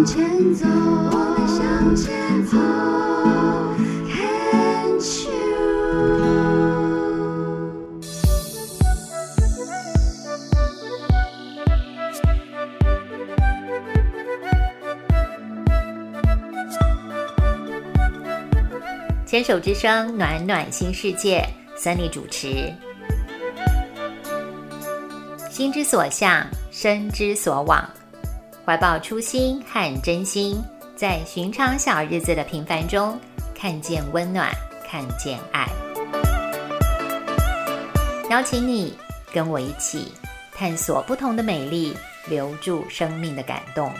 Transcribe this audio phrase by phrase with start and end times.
[0.00, 2.56] 向前走，我们向前走。
[19.26, 22.72] 牵手之声，暖暖新世界，Sunny 主持。
[25.50, 27.88] 心之所向，身之所往，
[28.70, 30.62] 怀抱初心和真心，
[30.94, 33.18] 在寻常小日子的平凡中，
[33.52, 34.48] 看见温暖，
[34.88, 35.66] 看见爱。
[38.30, 38.96] 邀请你
[39.32, 40.12] 跟我一起
[40.54, 41.96] 探索不同的美丽，
[42.28, 43.92] 留住生命的感动。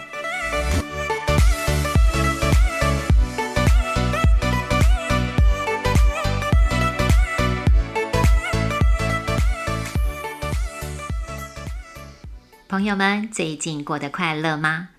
[12.71, 14.91] 朋友们最近过得快乐吗？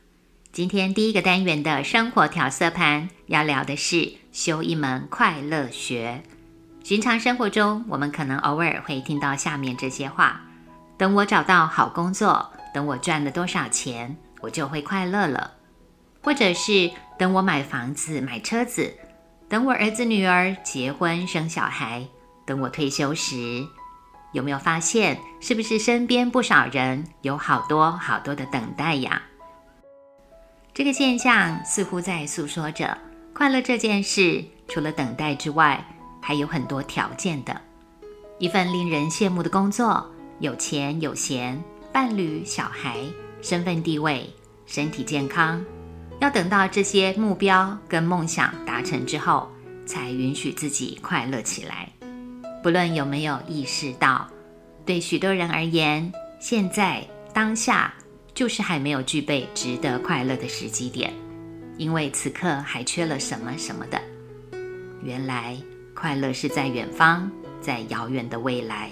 [0.52, 6.22] 今天第一个单元的生活调色盘要聊的是修一门快乐学。
[6.83, 10.41] 寻常生活中，我们可能偶尔会听到下面这些话：
[10.97, 15.52] 等我找到好工作，等我赚了多少钱，我就会快乐了；
[16.22, 18.94] 或者是等我买房子、买车子，
[19.47, 22.06] 等我儿子女儿结婚生小孩，
[22.45, 23.66] 等我退休时。
[24.33, 29.21] 有没有发现，是不是身边不少人有好多好多的等待呀？
[30.73, 32.97] 这个现象似乎在诉说着，
[33.33, 35.85] 快乐这件事除了等待之外，
[36.21, 37.59] 还有很多条件的。
[38.39, 42.97] 一份令人羡慕的工作，有钱有闲，伴侣、小孩，
[43.41, 44.33] 身份地位，
[44.66, 45.63] 身体健康，
[46.19, 49.51] 要等到这些目标跟梦想达成之后，
[49.85, 51.89] 才允许自己快乐起来。
[52.61, 54.27] 不论有没有意识到，
[54.85, 57.93] 对许多人而言，现在当下
[58.33, 61.11] 就是还没有具备值得快乐的时机点，
[61.77, 64.00] 因为此刻还缺了什么什么的。
[65.03, 65.57] 原来
[65.95, 67.29] 快乐是在远方，
[67.59, 68.91] 在遥远的未来。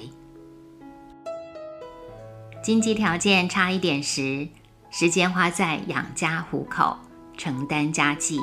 [2.63, 4.47] 经济条件差一点时，
[4.89, 6.97] 时间花在养家糊口、
[7.37, 8.39] 承担家计。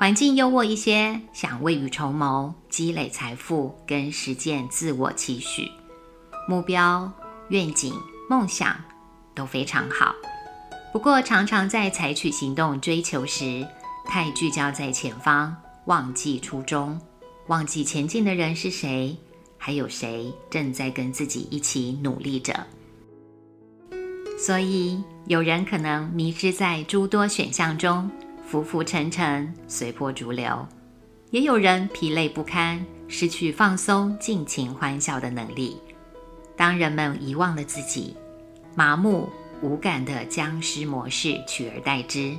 [0.00, 5.70] 环境优渥一些，想未雨绸缪、积累财富跟实践自我期许、
[6.48, 7.12] 目标、
[7.50, 7.92] 愿景、
[8.26, 8.74] 梦想
[9.34, 10.14] 都非常好。
[10.90, 13.66] 不过，常常在采取行动追求时，
[14.06, 16.98] 太聚焦在前方，忘记初衷，
[17.48, 19.14] 忘记前进的人是谁，
[19.58, 22.66] 还有谁正在跟自己一起努力着。
[24.38, 28.10] 所以，有人可能迷失在诸多选项中。
[28.50, 30.66] 浮浮沉沉，随波逐流；
[31.30, 35.80] 也有人疲累不堪，失去放松、尽情欢笑的能力。
[36.56, 38.16] 当人们遗忘了自己，
[38.74, 39.28] 麻木
[39.62, 42.36] 无感的僵尸模式取而代之，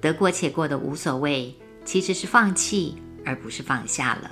[0.00, 1.52] 得过且过的无所谓，
[1.84, 4.30] 其实是放弃，而不是放下了。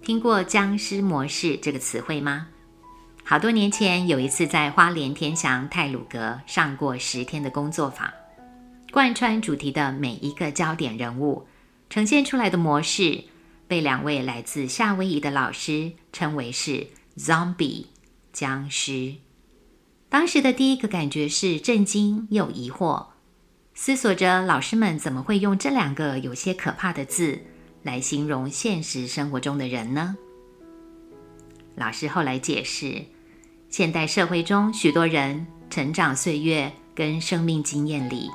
[0.00, 2.46] 听过“僵尸模式”这个词汇吗？
[3.22, 8.10] 好多年前，有一次在花莲天祥泰鲁阁上过十天的工作坊。
[8.92, 11.46] 贯穿主题的每一个焦点人物
[11.90, 13.24] 呈现出来的模式，
[13.68, 16.86] 被两位来自夏威夷的老师称为是
[17.18, 17.86] “zombie”
[18.32, 19.14] 僵尸。
[20.08, 23.08] 当时的第一个感觉是震惊又疑惑，
[23.74, 27.40] 思索着老师们怎么会用这两个有些可怕的字
[27.82, 30.16] 来形容现实生活中的人呢？
[31.74, 33.04] 老师后来解释，
[33.68, 38.30] 现代社会中许多人成长岁月跟生命经验里。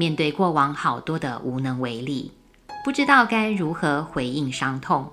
[0.00, 2.32] 面对过往好多的无能为力，
[2.82, 5.06] 不知道该如何回应伤痛，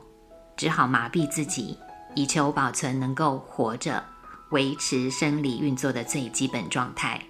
[0.56, 1.78] 只好麻痹自己，
[2.16, 4.02] 以求保存能够活着、
[4.52, 7.22] 维持生理运作的最基本状态。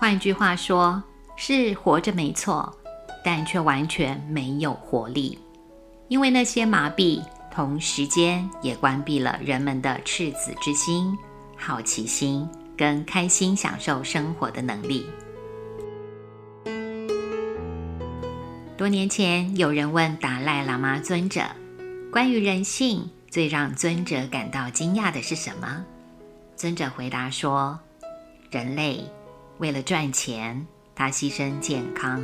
[0.00, 1.02] 换句话说，
[1.36, 2.74] 是活着没错，
[3.22, 5.38] 但却完全没有活力，
[6.08, 7.22] 因为那些麻痹
[7.52, 11.14] 同时间也关闭了人们的赤子之心、
[11.54, 12.48] 好奇心
[12.78, 15.06] 跟开心享受生活的能力。
[18.84, 21.40] 多年前，有人问达赖喇嘛尊者
[22.12, 25.86] ：“关于人性，最让尊者感到惊讶的是什么？”
[26.54, 27.80] 尊者回答说
[28.52, 29.02] ：“人类
[29.56, 32.20] 为了赚钱，他牺牲健康；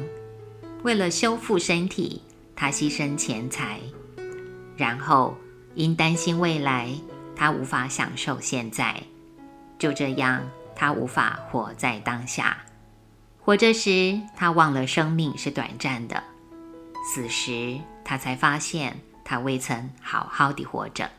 [0.82, 2.20] 为了修复身体，
[2.54, 3.78] 他牺牲钱财；
[4.76, 5.34] 然后
[5.74, 6.92] 因担心未来，
[7.34, 9.02] 他无法享受现在。
[9.78, 10.46] 就这样，
[10.76, 12.58] 他无法活在当下。
[13.40, 16.22] 活着时，他忘了生命是短暂的。”
[17.02, 21.11] 此时，他才发现他未曾好好的活着。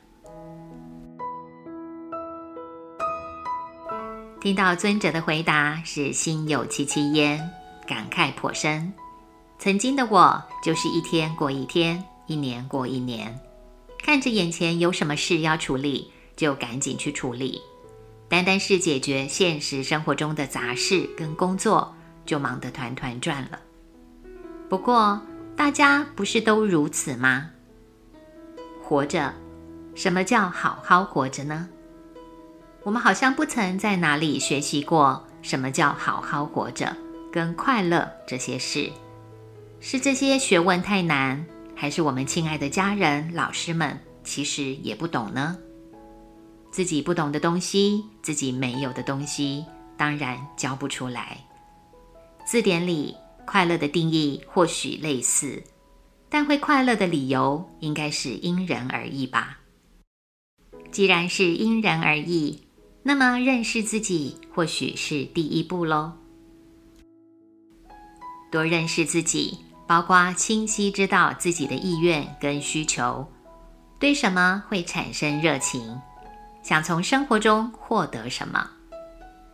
[4.40, 7.50] 听到尊者的回答，是心有戚戚焉，
[7.86, 8.92] 感慨颇深。
[9.60, 13.40] 曾经的我，就是一天过一天，一年过一年，
[14.04, 17.62] 看着眼前有什么事要处理，就赶紧去处理。
[18.28, 21.94] 单单是解决现实生活中的杂事跟工作，
[22.26, 23.60] 就忙得团团转了。
[24.68, 25.22] 不过，
[25.62, 27.52] 大家不是都如此吗？
[28.82, 29.32] 活着，
[29.94, 31.70] 什么叫好好活着呢？
[32.82, 36.98] 我们好像不曾在哪里学习过什么叫好好活着
[37.32, 38.90] 跟快乐这些事。
[39.80, 45.56] 是这些学问太难，还是我们亲爱的家人、老师们其实也不懂呢？
[46.72, 49.64] 自己不懂的东西，自己没有的东西，
[49.96, 51.38] 当然教不出来。
[52.48, 53.16] 字典里
[53.52, 55.62] 快乐的定义或许类似，
[56.30, 59.60] 但会快乐的理由应该是因人而异吧。
[60.90, 62.62] 既然是因人而异，
[63.04, 66.14] 那么认识自己或许是第一步喽。
[68.50, 73.30] 多认识自己，包括清晰知道自己的意愿跟需求，
[74.00, 76.00] 对什么会产生热情。
[76.64, 78.66] 想从生活中获得什么？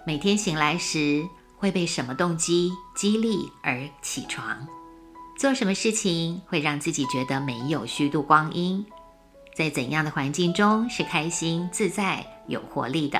[0.05, 1.27] 每天醒来时
[1.57, 4.65] 会被什么动机激励而起床？
[5.37, 8.85] 做什么事情会让自己觉得没有虚度光阴？
[9.55, 13.19] 在怎样的环境中是开心、自在、有活力的？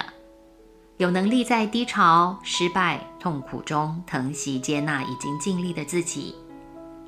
[0.98, 6.34] 有能力在低潮、失败、痛苦中疼惜接纳已经尽力的自己，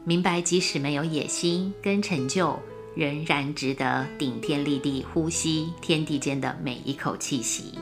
[0.03, 2.59] 明白即使没有野心跟成就。
[2.95, 7.75] 仍然值得顶天立地呼吸天地间的每一口气息。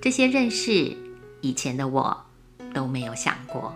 [0.00, 0.96] 这些认识，
[1.40, 2.23] 以前的我
[2.74, 3.72] 都没有想过。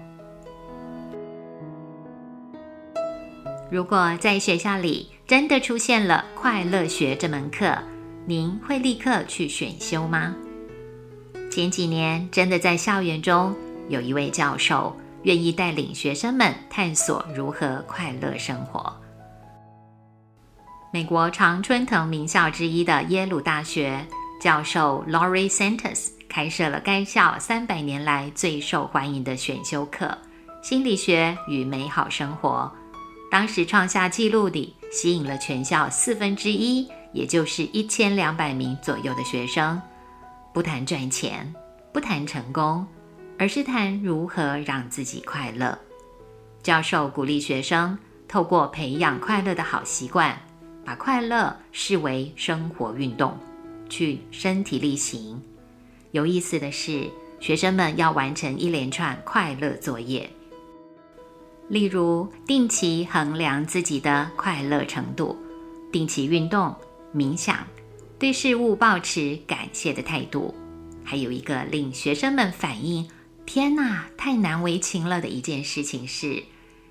[3.71, 7.79] 如果在学校里真的出现了快乐学这门课，
[8.27, 10.35] 您会立刻去选修吗？
[11.51, 13.55] 前几年真的在校园中
[13.89, 18.95] 有一位教授愿意带领学生们探索如何快乐生活。
[20.91, 24.07] 美国常春藤名校之一的耶鲁大学
[24.41, 26.09] 教授 Laurie Santos
[26.39, 30.07] 开设了该校三百年来最受欢迎的选修课
[30.65, 32.73] 《心理学与美好生活》，
[33.29, 39.83] 当时创下纪录的吸引了全校四分之一，也就是一千两百名左右的学生。
[40.55, 41.53] 不谈赚钱，
[41.93, 42.87] 不谈成功，
[43.37, 45.77] 而是谈如何让自己快乐。
[46.63, 47.99] 教授鼓励学生
[48.29, 50.39] 透过培养快乐的好习惯。
[50.85, 53.37] 把快乐视为生活运动，
[53.89, 55.43] 去身体力行。
[56.13, 60.29] 有意思的是，学生们要完成一连串快乐作业，
[61.69, 65.37] 例如定期衡量自己的快乐程度，
[65.93, 66.75] 定期运动、
[67.15, 67.67] 冥想，
[68.19, 70.55] 对事物保持感谢的态度。
[71.05, 73.09] 还有一个令学生们反映
[73.47, 76.43] “天哪，太难为情了”的一件事情是，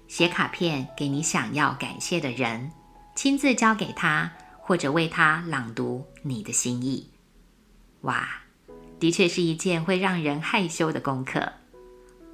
[0.07, 2.71] 写卡片给你想要感谢的人。
[3.15, 7.09] 亲自交给他，或者为他朗读你的心意。
[8.01, 8.27] 哇，
[8.99, 11.53] 的确是一件会让人害羞的功课。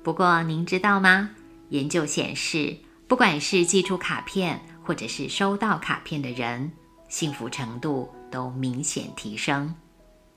[0.04, 1.30] 不过您知道吗？
[1.70, 2.78] 研究显示，
[3.08, 6.72] 不管是寄出卡片，或者是收到卡片的人，
[7.08, 9.74] 幸福程度都明显提升。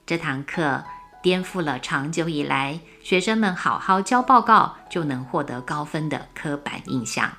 [0.04, 0.84] 这堂课
[1.22, 7.30] 颠覆了长久以来学生们好好交报告就能获得高分的刻板印象。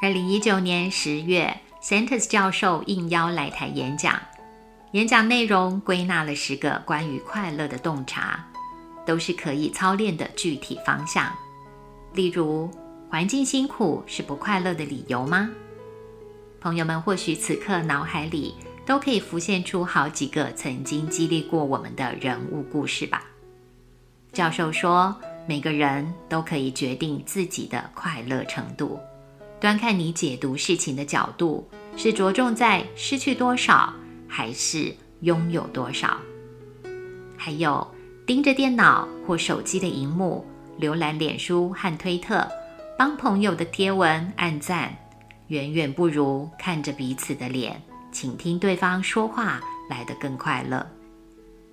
[0.00, 4.20] 二零一九年十月，Santos 教授应邀来台演讲。
[4.92, 8.44] 演讲内容归纳了十个关于快乐的洞察，
[9.06, 11.32] 都是可以操练的具体方向。
[12.12, 12.70] 例如，
[13.08, 15.48] 环境辛苦是不快乐的理由吗？
[16.60, 18.54] 朋友们或许此刻脑海里
[18.84, 23.24] 都可以浮现出好几个曾经激励过我们的人物故事吧。
[24.34, 25.16] 教授说，
[25.46, 29.00] 每个人都可以决定自己的快乐程度。
[29.60, 33.92] 端看你解读事情的角度，是着重在失去多少，
[34.28, 36.16] 还是拥有多少？
[37.36, 37.84] 还有
[38.24, 40.46] 盯着电脑或手机的荧幕，
[40.78, 42.46] 浏览脸书和推特，
[42.96, 44.96] 帮朋友的贴文按赞，
[45.48, 50.86] 远远不如看着彼此的脸，倾听对方说话来得更快乐。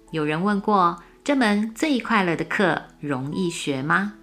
[0.09, 4.13] 有人问过，这门最快乐的课容易学吗？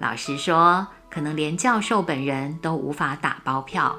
[0.00, 0.88] 老实说。
[1.10, 3.98] 可能连教授本人都无法打包票，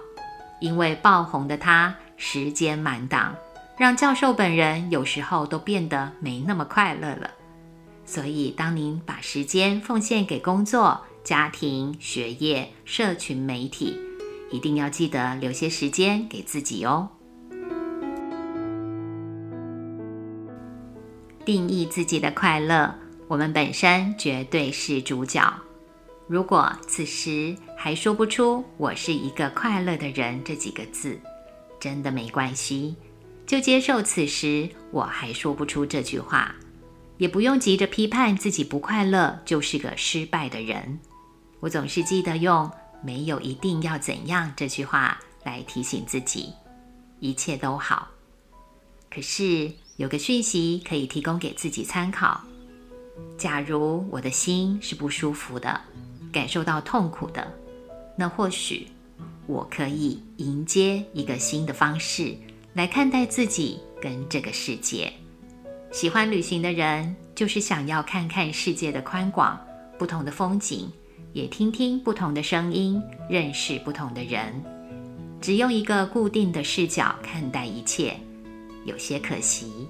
[0.59, 3.35] 因为爆红的他时间满档，
[3.77, 7.31] 让教授本人有时候都变得没那么快乐了。
[8.05, 13.95] 所以，当您把时间奉献给工作、家庭、学业、社群媒体，
[14.51, 17.07] 一定要记得留些时间给自己哦。
[21.45, 22.93] 定义自己的快乐，
[23.27, 25.41] 我们本身绝对是主角。
[26.29, 31.19] 如果此时还说不出“我是一个快乐的人”这几个字，
[31.79, 32.95] 真的没关系，
[33.47, 36.55] 就接受此时我还说不出这句话，
[37.17, 40.99] 也不用急着批判自己不快乐就是个失败的人。
[41.61, 42.69] 我总是记得用
[43.01, 46.53] “没有一定要怎样”这句话来提醒自己，
[47.19, 48.07] 一切都好。
[49.09, 52.39] 可是有个讯息可以提供给自己参考：
[53.35, 55.81] 假如我的心是不舒服的。
[56.31, 57.51] 感受到痛苦的，
[58.15, 58.87] 那或许
[59.47, 62.35] 我可以迎接一个新的方式
[62.73, 65.11] 来看待自己跟这个世界。
[65.91, 69.59] 喜欢旅行的人，就是想要看看世界的宽广、
[69.97, 70.87] 不同的风景，
[71.33, 74.53] 也听听不同的声音，认识不同的人。
[75.41, 78.15] 只用一个固定的视角看待一切，
[78.85, 79.87] 有些可惜。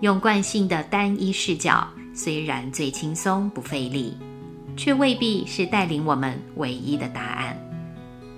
[0.00, 4.16] 用惯性的单一视角，虽然最轻松不费力。
[4.80, 7.54] 却未必是带领我们唯一的答案。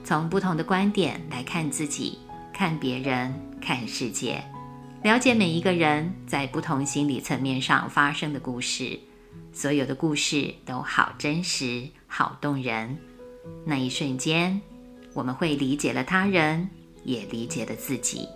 [0.02, 2.18] 从不同的观点来看自己、
[2.52, 4.42] 看别人、看世界，
[5.04, 8.98] 了解每一个人在不同心理层面上发生的故事。
[9.52, 12.98] 所有的故事都好真实、好动人。
[13.64, 14.60] 那一瞬间，
[15.14, 16.68] 我们会理解了他人，
[17.04, 18.26] 也理解了自己。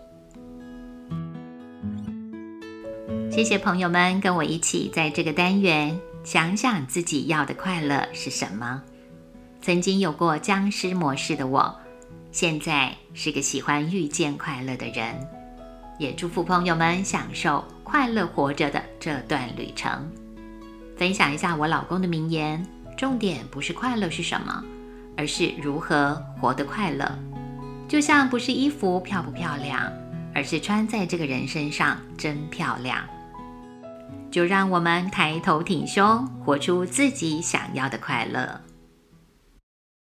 [3.33, 5.99] 谢谢朋友们跟我一起在这个单元。
[6.27, 8.83] 想想自己要的快乐是什么？
[9.63, 11.73] 曾经有过僵尸模式的我，
[12.33, 15.15] 现在是个喜欢遇见快乐的人。
[16.01, 20.11] 也祝福朋友们享受快乐活着的这段旅程。
[20.97, 22.67] 分享一下我老公的名言：
[22.97, 24.65] 重点不是快乐是什么，
[25.17, 27.09] 而是如何活得快乐。
[27.87, 29.93] 就像不是衣服漂不漂亮，
[30.35, 32.99] 而是穿在这个人身上真漂亮。
[34.31, 38.61] 就让我们抬头挺胸，活出自己想要的快乐。